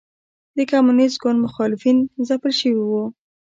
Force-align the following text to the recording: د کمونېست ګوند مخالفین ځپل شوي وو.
د 0.55 0.57
کمونېست 0.71 1.17
ګوند 1.21 1.39
مخالفین 1.45 1.97
ځپل 2.27 2.51
شوي 2.59 2.83
وو. 2.89 3.03